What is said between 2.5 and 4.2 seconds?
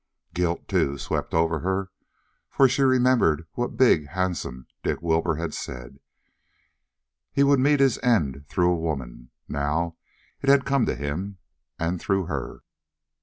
she remembered what big,